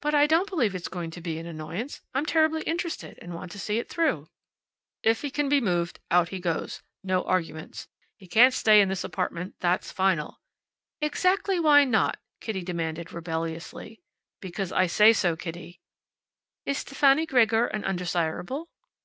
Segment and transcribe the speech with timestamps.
[0.00, 2.00] "But I don't believe it's going to be an annoyance.
[2.14, 4.28] I'm terribly interested, and want to see it through."
[5.02, 6.82] "If he can be moved, out he goes.
[7.02, 7.88] No arguments.
[8.16, 9.56] He can't stay in this apartment.
[9.58, 10.40] That's final."
[11.00, 14.00] "Exactly why not?" Kitty demanded, rebelliously.
[14.40, 15.80] "Because I say so, Kitty."
[16.64, 18.68] "Is Stefani Gregor an undesirable?"